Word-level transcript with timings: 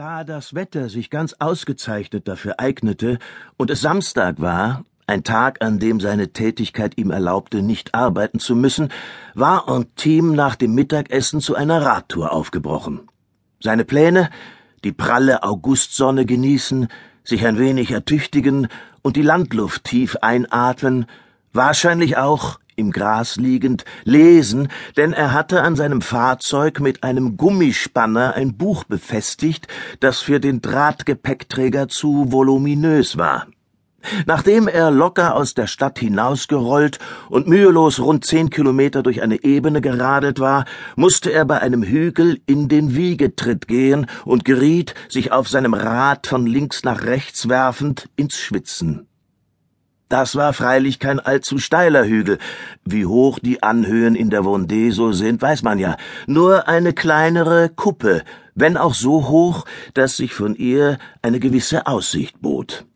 Da 0.00 0.24
das 0.24 0.54
Wetter 0.54 0.88
sich 0.88 1.10
ganz 1.10 1.34
ausgezeichnet 1.40 2.26
dafür 2.26 2.54
eignete 2.56 3.18
und 3.58 3.70
es 3.70 3.82
Samstag 3.82 4.40
war, 4.40 4.86
ein 5.06 5.24
Tag, 5.24 5.62
an 5.62 5.78
dem 5.78 6.00
seine 6.00 6.32
Tätigkeit 6.32 6.96
ihm 6.96 7.10
erlaubte, 7.10 7.60
nicht 7.60 7.94
arbeiten 7.94 8.38
zu 8.38 8.56
müssen, 8.56 8.88
war 9.34 9.68
Antime 9.68 10.34
nach 10.34 10.56
dem 10.56 10.74
Mittagessen 10.74 11.42
zu 11.42 11.54
einer 11.54 11.84
Radtour 11.84 12.32
aufgebrochen. 12.32 13.10
Seine 13.62 13.84
Pläne, 13.84 14.30
die 14.84 14.92
pralle 14.92 15.42
Augustsonne 15.42 16.24
genießen, 16.24 16.88
sich 17.22 17.44
ein 17.44 17.58
wenig 17.58 17.90
ertüchtigen 17.90 18.68
und 19.02 19.16
die 19.16 19.22
Landluft 19.22 19.84
tief 19.84 20.16
einatmen, 20.22 21.04
wahrscheinlich 21.52 22.16
auch 22.16 22.58
im 22.80 22.90
Gras 22.90 23.36
liegend, 23.36 23.84
lesen, 24.04 24.68
denn 24.96 25.12
er 25.12 25.32
hatte 25.32 25.62
an 25.62 25.76
seinem 25.76 26.00
Fahrzeug 26.00 26.80
mit 26.80 27.04
einem 27.04 27.36
Gummispanner 27.36 28.34
ein 28.34 28.56
Buch 28.56 28.84
befestigt, 28.84 29.68
das 30.00 30.20
für 30.20 30.40
den 30.40 30.60
Drahtgepäckträger 30.60 31.88
zu 31.88 32.32
voluminös 32.32 33.16
war. 33.16 33.46
Nachdem 34.26 34.66
er 34.66 34.90
locker 34.90 35.36
aus 35.36 35.54
der 35.54 35.66
Stadt 35.66 35.98
hinausgerollt 35.98 36.98
und 37.28 37.46
mühelos 37.46 38.00
rund 38.00 38.24
zehn 38.24 38.48
Kilometer 38.48 39.02
durch 39.02 39.22
eine 39.22 39.44
Ebene 39.44 39.80
geradelt 39.80 40.40
war, 40.40 40.64
musste 40.96 41.32
er 41.32 41.44
bei 41.44 41.60
einem 41.60 41.82
Hügel 41.82 42.40
in 42.46 42.68
den 42.68 42.96
Wiegetritt 42.96 43.68
gehen 43.68 44.06
und 44.24 44.44
geriet, 44.44 44.94
sich 45.08 45.32
auf 45.32 45.48
seinem 45.48 45.74
Rad 45.74 46.26
von 46.26 46.46
links 46.46 46.82
nach 46.82 47.02
rechts 47.04 47.48
werfend, 47.48 48.08
ins 48.16 48.38
Schwitzen. 48.38 49.09
Das 50.10 50.34
war 50.34 50.52
freilich 50.52 50.98
kein 50.98 51.20
allzu 51.20 51.58
steiler 51.58 52.04
Hügel. 52.04 52.38
Wie 52.84 53.06
hoch 53.06 53.38
die 53.38 53.62
Anhöhen 53.62 54.16
in 54.16 54.28
der 54.28 54.42
Vendée 54.42 54.90
so 54.90 55.12
sind, 55.12 55.40
weiß 55.40 55.62
man 55.62 55.78
ja. 55.78 55.96
Nur 56.26 56.66
eine 56.66 56.92
kleinere 56.92 57.68
Kuppe, 57.68 58.24
wenn 58.56 58.76
auch 58.76 58.94
so 58.94 59.28
hoch, 59.28 59.66
dass 59.94 60.16
sich 60.16 60.34
von 60.34 60.56
ihr 60.56 60.98
eine 61.22 61.38
gewisse 61.38 61.86
Aussicht 61.86 62.42
bot. 62.42 62.86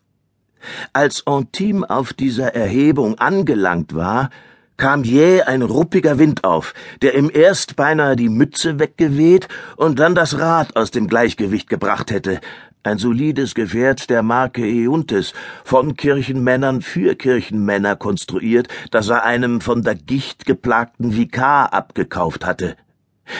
Als 0.92 1.24
Antime 1.24 1.88
auf 1.88 2.14
dieser 2.14 2.56
Erhebung 2.56 3.16
angelangt 3.20 3.94
war, 3.94 4.30
kam 4.76 5.04
jäh 5.04 5.42
ein 5.42 5.62
ruppiger 5.62 6.18
Wind 6.18 6.42
auf, 6.42 6.74
der 7.00 7.14
ihm 7.16 7.30
erst 7.32 7.76
beinahe 7.76 8.16
die 8.16 8.28
Mütze 8.28 8.80
weggeweht 8.80 9.46
und 9.76 10.00
dann 10.00 10.16
das 10.16 10.36
Rad 10.40 10.74
aus 10.74 10.90
dem 10.90 11.06
Gleichgewicht 11.06 11.68
gebracht 11.68 12.10
hätte, 12.10 12.40
ein 12.84 12.98
solides 12.98 13.54
Gefährt 13.54 14.10
der 14.10 14.22
Marke 14.22 14.62
Euntes, 14.62 15.32
von 15.64 15.96
Kirchenmännern 15.96 16.82
für 16.82 17.14
Kirchenmänner 17.14 17.96
konstruiert, 17.96 18.68
das 18.90 19.08
er 19.08 19.24
einem 19.24 19.60
von 19.60 19.82
der 19.82 19.94
Gicht 19.94 20.44
geplagten 20.44 21.16
Vikar 21.16 21.72
abgekauft 21.72 22.44
hatte. 22.44 22.76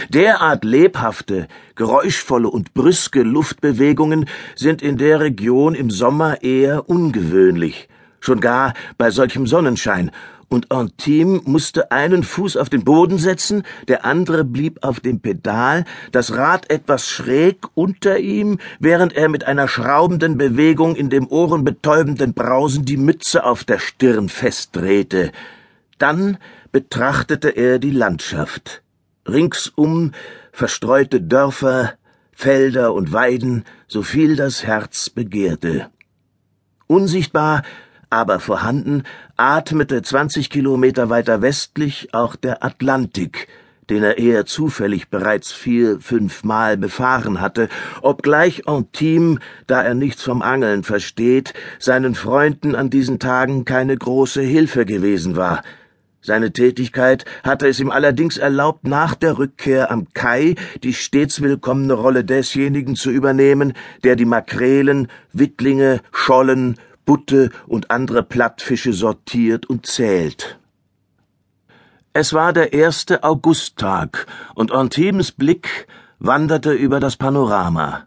Derart 0.08 0.64
lebhafte, 0.64 1.46
geräuschvolle 1.74 2.48
und 2.48 2.72
brüske 2.72 3.22
Luftbewegungen 3.22 4.26
sind 4.56 4.80
in 4.80 4.96
der 4.96 5.20
Region 5.20 5.74
im 5.74 5.90
Sommer 5.90 6.42
eher 6.42 6.88
ungewöhnlich, 6.88 7.88
schon 8.20 8.40
gar 8.40 8.72
bei 8.96 9.10
solchem 9.10 9.46
Sonnenschein, 9.46 10.10
und 10.48 10.70
Antime 10.70 11.40
musste 11.44 11.90
einen 11.90 12.22
Fuß 12.22 12.56
auf 12.56 12.68
den 12.68 12.84
Boden 12.84 13.18
setzen, 13.18 13.64
der 13.88 14.04
andere 14.04 14.44
blieb 14.44 14.84
auf 14.84 15.00
dem 15.00 15.20
Pedal, 15.20 15.84
das 16.12 16.32
Rad 16.34 16.70
etwas 16.70 17.08
schräg 17.08 17.66
unter 17.74 18.18
ihm, 18.18 18.58
während 18.78 19.14
er 19.14 19.28
mit 19.28 19.44
einer 19.44 19.68
schraubenden 19.68 20.38
Bewegung 20.38 20.96
in 20.96 21.10
dem 21.10 21.26
ohrenbetäubenden 21.28 22.34
Brausen 22.34 22.84
die 22.84 22.96
Mütze 22.96 23.44
auf 23.44 23.64
der 23.64 23.78
Stirn 23.78 24.28
festdrehte. 24.28 25.32
Dann 25.98 26.38
betrachtete 26.72 27.50
er 27.50 27.78
die 27.78 27.92
Landschaft. 27.92 28.82
Ringsum 29.28 30.12
verstreute 30.52 31.20
Dörfer, 31.20 31.94
Felder 32.32 32.92
und 32.94 33.12
Weiden, 33.12 33.64
so 33.86 34.02
viel 34.02 34.36
das 34.36 34.64
Herz 34.64 35.08
begehrte. 35.08 35.90
Unsichtbar 36.86 37.62
aber 38.14 38.38
vorhanden, 38.38 39.02
atmete 39.36 40.02
zwanzig 40.02 40.48
Kilometer 40.48 41.10
weiter 41.10 41.42
westlich 41.42 42.14
auch 42.14 42.36
der 42.36 42.64
Atlantik, 42.64 43.48
den 43.90 44.04
er 44.04 44.18
eher 44.18 44.46
zufällig 44.46 45.08
bereits 45.08 45.50
vier, 45.50 45.98
fünfmal 46.00 46.76
befahren 46.76 47.40
hatte, 47.40 47.68
obgleich 48.02 48.68
Antime, 48.68 49.40
da 49.66 49.82
er 49.82 49.94
nichts 49.94 50.22
vom 50.22 50.42
Angeln 50.42 50.84
versteht, 50.84 51.54
seinen 51.80 52.14
Freunden 52.14 52.76
an 52.76 52.88
diesen 52.88 53.18
Tagen 53.18 53.64
keine 53.64 53.96
große 53.96 54.42
Hilfe 54.42 54.86
gewesen 54.86 55.34
war. 55.36 55.62
Seine 56.22 56.52
Tätigkeit 56.52 57.26
hatte 57.42 57.68
es 57.68 57.80
ihm 57.80 57.90
allerdings 57.90 58.38
erlaubt, 58.38 58.86
nach 58.86 59.14
der 59.14 59.36
Rückkehr 59.36 59.90
am 59.90 60.06
Kai 60.14 60.54
die 60.82 60.94
stets 60.94 61.42
willkommene 61.42 61.92
Rolle 61.92 62.24
desjenigen 62.24 62.94
zu 62.94 63.10
übernehmen, 63.10 63.74
der 64.04 64.16
die 64.16 64.24
Makrelen, 64.24 65.08
Wittlinge, 65.34 66.00
Schollen, 66.12 66.76
Butte 67.04 67.50
und 67.66 67.90
andere 67.90 68.22
Plattfische 68.22 68.92
sortiert 68.92 69.66
und 69.66 69.86
zählt. 69.86 70.58
Es 72.12 72.32
war 72.32 72.52
der 72.52 72.72
erste 72.72 73.24
Augusttag, 73.24 74.26
und 74.54 74.70
Antimes 74.72 75.32
Blick 75.32 75.88
wanderte 76.18 76.72
über 76.72 77.00
das 77.00 77.16
Panorama. 77.16 78.06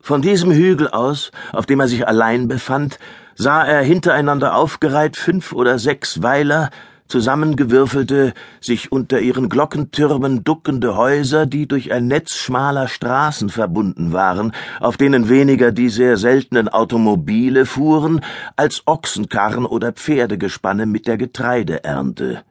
Von 0.00 0.22
diesem 0.22 0.52
Hügel 0.52 0.88
aus, 0.88 1.32
auf 1.52 1.66
dem 1.66 1.80
er 1.80 1.88
sich 1.88 2.06
allein 2.06 2.46
befand, 2.46 2.98
sah 3.34 3.64
er 3.64 3.82
hintereinander 3.82 4.54
aufgereiht 4.54 5.16
fünf 5.16 5.52
oder 5.52 5.78
sechs 5.78 6.22
Weiler, 6.22 6.70
zusammengewürfelte, 7.08 8.34
sich 8.60 8.92
unter 8.92 9.20
ihren 9.20 9.48
Glockentürmen 9.48 10.44
duckende 10.44 10.96
Häuser, 10.96 11.46
die 11.46 11.66
durch 11.66 11.92
ein 11.92 12.06
Netz 12.06 12.34
schmaler 12.36 12.88
Straßen 12.88 13.48
verbunden 13.48 14.12
waren, 14.12 14.52
auf 14.80 14.96
denen 14.96 15.28
weniger 15.28 15.72
die 15.72 15.88
sehr 15.88 16.16
seltenen 16.16 16.68
Automobile 16.68 17.66
fuhren, 17.66 18.20
als 18.56 18.82
Ochsenkarren 18.86 19.66
oder 19.66 19.92
Pferdegespanne 19.92 20.86
mit 20.86 21.06
der 21.06 21.16
Getreideernte. 21.16 22.44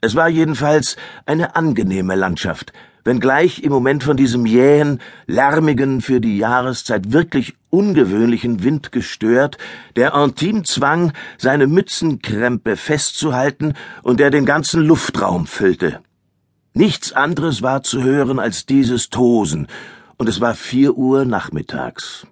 Es 0.00 0.14
war 0.14 0.28
jedenfalls 0.28 0.96
eine 1.24 1.56
angenehme 1.56 2.14
Landschaft, 2.14 2.72
wenngleich 3.04 3.62
im 3.62 3.72
Moment 3.72 4.04
von 4.04 4.16
diesem 4.16 4.46
jähen, 4.46 5.00
lärmigen, 5.26 6.00
für 6.00 6.20
die 6.20 6.38
Jahreszeit 6.38 7.12
wirklich 7.12 7.54
ungewöhnlichen 7.70 8.62
Wind 8.62 8.92
gestört, 8.92 9.58
der 9.96 10.14
Antime 10.14 10.64
zwang, 10.64 11.12
seine 11.38 11.66
Mützenkrempe 11.66 12.76
festzuhalten 12.76 13.74
und 14.02 14.20
der 14.20 14.30
den 14.30 14.44
ganzen 14.44 14.82
Luftraum 14.82 15.46
füllte. 15.46 16.00
Nichts 16.74 17.12
anderes 17.12 17.62
war 17.62 17.82
zu 17.82 18.02
hören 18.02 18.38
als 18.38 18.66
dieses 18.66 19.08
Tosen, 19.08 19.66
und 20.18 20.28
es 20.28 20.40
war 20.40 20.54
vier 20.54 20.96
Uhr 20.96 21.24
nachmittags. 21.24 22.26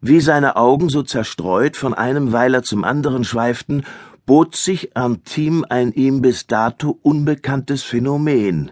Wie 0.00 0.20
seine 0.20 0.56
Augen 0.56 0.88
so 0.88 1.02
zerstreut 1.02 1.76
von 1.76 1.92
einem 1.92 2.32
Weiler 2.32 2.62
zum 2.62 2.84
anderen 2.84 3.24
schweiften, 3.24 3.84
bot 4.28 4.54
sich 4.54 4.94
Antime 4.94 5.68
ein 5.70 5.90
ihm 5.92 6.20
bis 6.20 6.46
dato 6.46 6.98
unbekanntes 7.00 7.82
Phänomen. 7.82 8.70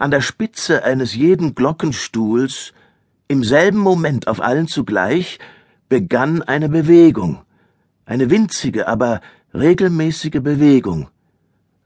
An 0.00 0.10
der 0.10 0.20
Spitze 0.20 0.82
eines 0.82 1.14
jeden 1.14 1.54
Glockenstuhls, 1.54 2.72
im 3.28 3.44
selben 3.44 3.78
Moment 3.78 4.26
auf 4.26 4.42
allen 4.42 4.66
zugleich, 4.66 5.38
begann 5.88 6.42
eine 6.42 6.68
Bewegung, 6.68 7.42
eine 8.04 8.30
winzige, 8.30 8.88
aber 8.88 9.20
regelmäßige 9.54 10.42
Bewegung, 10.42 11.08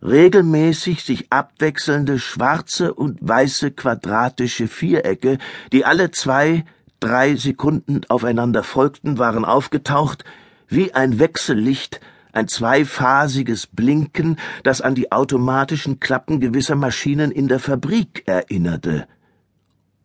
regelmäßig 0.03 1.05
sich 1.05 1.31
abwechselnde 1.31 2.19
schwarze 2.19 2.94
und 2.94 3.19
weiße 3.20 3.72
quadratische 3.72 4.66
Vierecke, 4.66 5.37
die 5.72 5.84
alle 5.84 6.10
zwei, 6.10 6.65
drei 7.00 7.37
Sekunden 7.37 8.00
aufeinander 8.09 8.62
folgten, 8.62 9.19
waren 9.19 9.44
aufgetaucht, 9.44 10.25
wie 10.69 10.94
ein 10.94 11.19
Wechsellicht 11.19 12.00
ein 12.38 12.49
zweiphasiges 12.49 13.66
Blinken, 13.66 14.37
das 14.62 14.81
an 14.81 14.94
die 14.94 15.12
automatischen 15.12 16.00
Klappen 16.00 16.41
gewisser 16.41 16.76
Maschinen 16.76 17.31
in 17.31 17.49
der 17.49 17.59
Fabrik 17.59 18.22
erinnerte. 18.26 19.06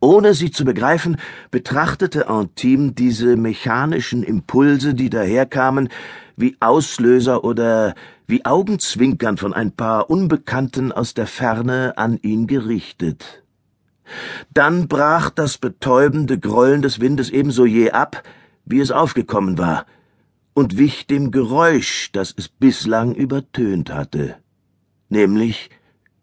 Ohne 0.00 0.34
sie 0.34 0.50
zu 0.50 0.64
begreifen, 0.66 1.16
betrachtete 1.50 2.28
Antime 2.28 2.92
diese 2.92 3.36
mechanischen 3.36 4.22
Impulse, 4.22 4.94
die 4.94 5.08
daherkamen, 5.08 5.88
wie 6.36 6.56
Auslöser 6.60 7.44
oder 7.44 7.94
wie 8.26 8.44
Augenzwinkern 8.44 9.38
von 9.38 9.54
ein 9.54 9.72
paar 9.72 10.10
Unbekannten 10.10 10.92
aus 10.92 11.14
der 11.14 11.26
Ferne 11.26 11.94
an 11.96 12.18
ihn 12.20 12.46
gerichtet. 12.46 13.44
Dann 14.52 14.88
brach 14.88 15.30
das 15.30 15.56
betäubende 15.56 16.38
Grollen 16.38 16.82
des 16.82 17.00
Windes 17.00 17.30
ebenso 17.30 17.64
je 17.64 17.92
ab, 17.92 18.22
wie 18.66 18.80
es 18.80 18.90
aufgekommen 18.90 19.56
war, 19.56 19.86
und 20.54 20.78
wich 20.78 21.06
dem 21.06 21.30
Geräusch, 21.30 22.10
das 22.12 22.32
es 22.36 22.48
bislang 22.48 23.14
übertönt 23.14 23.92
hatte, 23.92 24.36
nämlich 25.08 25.68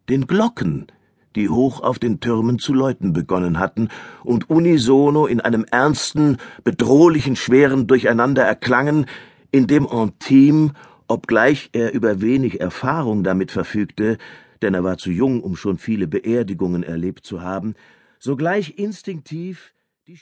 den 0.10 0.25
Glocken, 0.25 0.88
die 1.36 1.50
hoch 1.50 1.81
auf 1.81 2.00
den 2.00 2.19
Türmen 2.19 2.60
zu 2.60 2.74
läuten 2.74 3.13
begonnen 3.13 3.60
hatten 3.60 3.89
und 4.24 4.50
unisono 4.50 5.28
in 5.28 5.39
einem 5.42 5.66
ernsten, 5.69 6.38
bedrohlichen, 6.63 7.36
schweren 7.36 7.88
Durcheinander 7.88 8.44
erklangen, 8.44 9.06
in 9.51 9.68
dem 9.68 9.88
Antime, 9.88 10.74
obgleich 11.07 11.69
er 11.74 11.94
über 11.94 12.22
wenig 12.22 12.62
Erfahrung 12.62 13.24
damit 13.24 13.51
verfügte, 13.51 14.18
denn 14.62 14.74
er 14.74 14.84
war 14.84 14.98
zu 14.98 15.12
jung, 15.12 15.42
um 15.42 15.56
schon 15.56 15.77
viele 15.77 16.07
Beerdigungen 16.07 16.84
erlebt 16.84 17.25
zu 17.25 17.42
haben, 17.42 17.75
sogleich 18.19 18.77
instinktiv 18.77 19.74
die 20.07 20.18